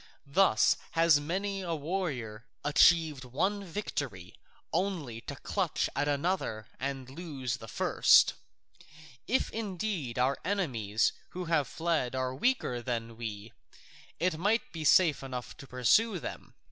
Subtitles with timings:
[0.25, 4.33] Thus has many a warrior achieved one victory
[4.73, 8.33] only to clutch at another and lose the first.
[9.27, 13.53] If indeed, our enemies who have fled were weaker than we,
[14.19, 16.55] it might be safe enough to pursue them.